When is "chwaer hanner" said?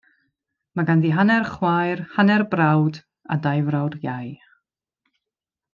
1.49-2.45